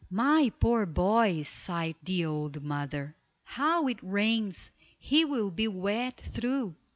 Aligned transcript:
"My 0.09 0.51
poor 0.59 0.87
boy," 0.87 1.43
sighed 1.43 1.95
the 2.01 2.25
old 2.25 2.63
mother. 2.63 3.15
"How 3.43 3.85
it 3.87 3.99
rains; 4.01 4.71
he 4.97 5.25
will 5.25 5.51
be 5.51 5.67
wet 5.67 6.17
through. 6.19 6.73